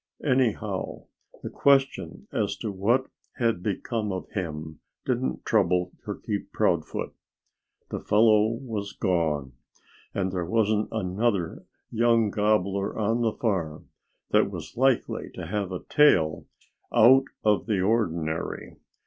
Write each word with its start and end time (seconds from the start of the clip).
Anyhow, 0.23 1.05
the 1.43 1.51
question 1.51 2.27
as 2.33 2.57
to 2.57 2.71
what 2.71 3.05
had 3.35 3.61
become 3.61 4.11
of 4.11 4.27
him 4.31 4.79
didn't 5.05 5.45
trouble 5.45 5.91
Turkey 6.03 6.39
Proudfoot. 6.39 7.13
The 7.91 7.99
fellow 7.99 8.47
was 8.47 8.93
gone. 8.93 9.53
And 10.11 10.31
there 10.31 10.43
wasn't 10.47 10.87
another 10.91 11.67
young 11.91 12.31
gobbler 12.31 12.97
on 12.97 13.21
the 13.21 13.33
farm 13.33 13.89
that 14.31 14.49
was 14.49 14.75
likely 14.75 15.29
to 15.35 15.45
have 15.45 15.71
a 15.71 15.83
tail 15.83 16.47
out 16.91 17.25
of 17.43 17.67
the 17.67 17.81
ordinary. 17.81 18.77